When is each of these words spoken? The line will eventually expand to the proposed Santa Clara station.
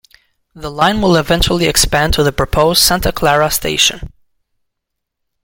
The 0.55 0.71
line 0.71 0.99
will 0.99 1.15
eventually 1.15 1.67
expand 1.67 2.15
to 2.15 2.23
the 2.23 2.31
proposed 2.31 2.81
Santa 2.81 3.11
Clara 3.11 3.51
station. 3.51 4.11